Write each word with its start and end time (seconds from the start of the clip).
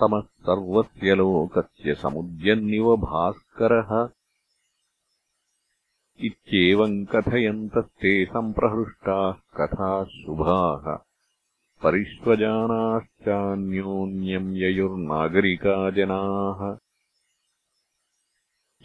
तमः 0.00 0.20
सर्वस्य 0.20 1.14
लोकस्य 1.14 1.94
समुद्यन्निव 1.94 2.96
भास्करः 2.96 4.08
इत्येवम् 6.20 7.06
कथयन्तस्ते 7.06 8.24
सम्प्रहृष्टाः 8.24 9.32
कथाः 9.32 10.04
शुभाः। 10.04 10.98
परिष्वजानाश्चान्योन्यम् 11.82 14.56
ययुर्नागरिका 14.56 15.90
जनाः 15.90 16.78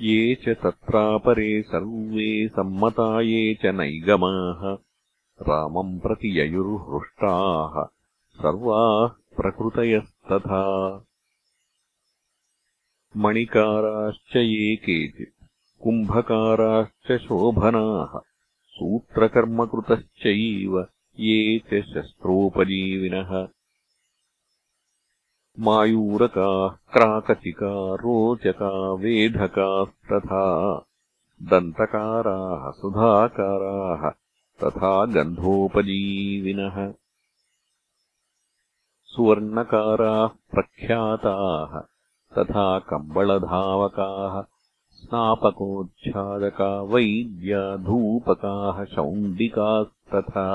ये 0.01 0.35
च 0.35 0.49
तत्रापरे 0.49 1.61
सर्वे 1.61 2.47
सम्मता 2.47 3.21
ये 3.21 3.55
च 3.55 3.65
नैगमाः। 3.65 4.77
रामम् 5.41 5.99
प्रति 5.99 6.39
ययुर्हृष्टाः। 6.39 7.87
सर्वाः 8.33 9.09
प्रकृतयस्तथा। 9.09 11.03
मणिकाराश्च 13.17 14.35
ये 14.35 14.75
केचित् 14.75 15.38
कुम्भकाराश्च 15.83 17.21
शोभनाः 17.21 18.19
सूत्रकर्मकृतश्चैव 18.67 20.87
ये 21.19 21.59
च 21.59 21.85
शस्त्रोपजीविनः। 21.85 23.47
मायूरकाः 25.59 26.69
क्राकचिका 26.69 27.95
रोचका 27.95 28.93
वेधकास्तथा 28.93 30.85
दन्तकाराः 31.41 32.71
सुधाकाराः 32.71 34.11
तथा 34.63 35.05
गन्धोपजीविनः। 35.05 36.93
सुवर्णकाराः 39.05 40.27
प्रख्याताः 40.27 41.81
तथा 42.37 42.79
कम्बळधावकाः 42.79 44.58
स्नापकोच्छादका 44.99 46.81
वैद्या 46.81 47.77
धूपकाः 47.77 48.85
शौण्डिकास्तथा। 48.85 50.47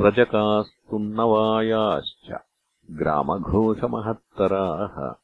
रजकास्तुन्नवायाश्च 0.00 2.32
ग्रामघोषमहत्तराः 2.90 5.14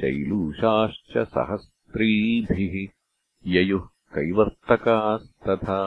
शैलूषाश्च 0.00 1.18
सहस्त्रीभिः 1.18 2.88
ययुः 3.46 3.88
कैवर्तकास्तथा 4.14 5.80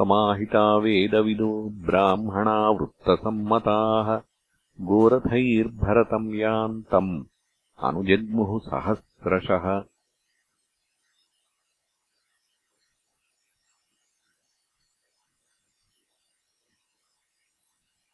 समाहिता 0.00 0.76
वेदविदो 0.76 1.70
ब्राह्मणा 1.70 2.70
वृत्तसम्मताः 2.70 4.20
गोरथैर्भरतम् 4.80 6.34
यान्तम् 6.34 7.24
अनुजग्मुः 7.84 8.58
सहस्रशः। 8.58 9.84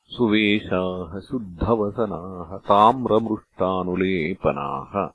सुवेशाः 0.07 1.21
शुद्धवसनाः 1.21 2.59
ताम्रमृष्टानुलेपनाः। 2.59 5.11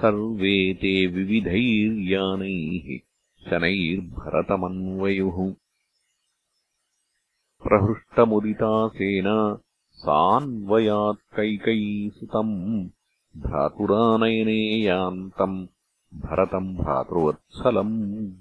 सर्वे 0.00 0.74
ते 0.74 1.06
विविधैर्यानैः 1.06 3.00
शनैर्भरतमन्वयुः 3.50 5.54
प्रहृष्टमुदिता 7.64 8.88
सेना 8.88 9.58
सान्वयात्कैकयीसुतम् 9.90 12.88
भ्रातुरानयने 13.36 14.82
यान्तम् 14.82 15.66
भरतम् 16.14 16.76
भ्रातृवत्सलम्। 16.76 18.32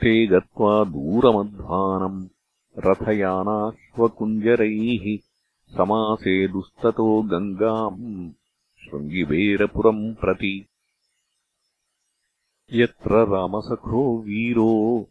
ते 0.00 0.26
गत्वा 0.26 0.84
दूरमध्वानम् 0.84 2.28
रथयानाश्वकुञ्जरैः 2.78 5.18
समासेदुस्ततो 5.76 7.22
गङ्गाम् 7.22 8.30
शृङ्गिबेरपुरम् 8.84 10.14
प्रति। 10.14 10.66
यत्र 12.72 13.28
रामसखो 13.28 14.18
वीरो 14.18 15.08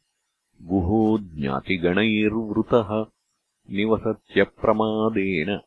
गुहो 0.63 1.17
ज्ञातिगणैर्वृतः 1.17 3.05
निवसत्यप्रमादेन 3.69 5.59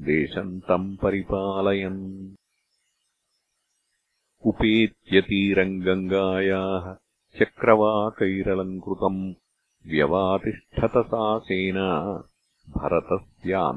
देशम् 0.00 0.60
तम् 0.60 0.96
परिपालयन्। 0.96 2.34
उपेत्यतीरम् 4.46 5.82
गङ्गायाः 5.82 6.94
चक्रवाकैरलङ्कृतम् 7.38 9.34
व्यवातिष्ठत 9.86 10.92
सा 10.96 11.38
सेना 11.38 12.12
भरतस्यानुयायिनी। 12.68 13.74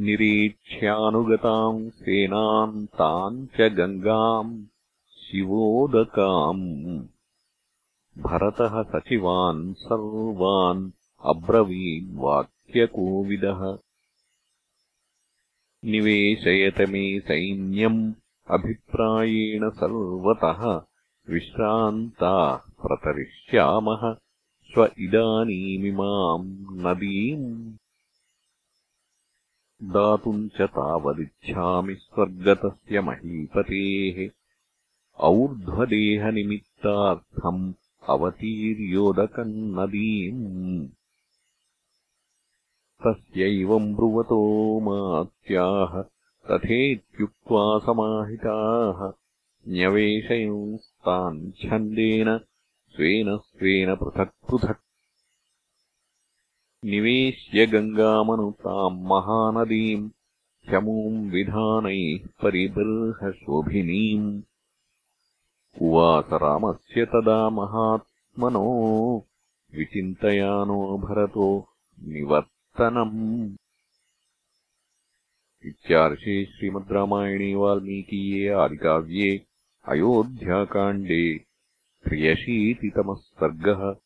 निरीक्ष्यानुगताम् 0.00 1.90
सेनाम् 1.90 2.86
ताम् 2.86 3.46
च 3.46 3.60
गङ्गाम् 3.60 4.66
शिवोदकाम् 5.22 7.06
भरतः 8.18 8.82
सचिवान् 8.82 9.74
सर्वान् 9.74 10.90
अब्रवीद्वाक्यकोविदः 11.24 13.78
निवेशयत 15.84 16.88
मे 16.88 17.20
सैन्यम् 17.20 18.12
अभिप्रायेण 18.50 19.70
सर्वतः 19.70 20.82
विश्रान्ताः 21.28 22.56
प्रतरिष्यामः। 22.56 24.16
स्व 24.72 24.90
इदानीमिमाम् 24.98 26.66
नदीम्। 26.70 27.74
दातुम् 29.82 30.48
च 30.48 30.62
तावदिच्छामि 30.62 31.94
स्वर्गतस्य 31.94 33.00
महीपतेः। 33.00 34.30
और्ध्वदेहनिमित्तार्थम् 35.18 37.72
अवतीर्योदकम् 38.08 39.48
नदीम् 39.48 40.88
तस्यैवम् 43.04 43.94
ब्रुवतो 43.94 44.80
मात्याः 44.80 46.04
तथेत्युक्त्वा 46.50 47.78
समाहिताः। 47.78 49.12
न्यवेशयंस्तान् 49.68 51.52
छन्देन 51.52 52.40
स्वेन 52.96 53.36
स्वेन 53.36 53.94
पृथक् 53.94 54.50
पृथक्। 54.50 54.80
निवेश्य 56.84 57.66
गङ्गामनुताम् 57.66 59.04
महानदीम् 59.04 60.10
शमूम् 60.70 61.30
विधानैः 61.30 62.28
परिबर्हशोभिनीम् 62.42 64.42
उवास 65.82 66.24
रामस्य 66.32 67.04
तदा 67.04 67.50
महात्मनो 67.50 68.64
विचिन्तयानो 69.74 70.98
भरतो 70.98 71.68
निवर्तनम्। 72.02 73.56
इत्यार्षे 75.66 76.44
श्रीमद् 76.44 76.92
रामायणे 76.92 77.54
वाल्मीकीये 77.54 78.48
आदिकाव्ये 78.48 79.46
अयोध्याकाण्डे 79.88 81.38
त्र्यशीतितमः 82.04 83.14
सर्गः 83.14 84.05